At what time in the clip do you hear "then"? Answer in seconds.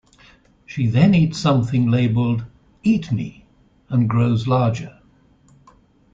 0.87-1.13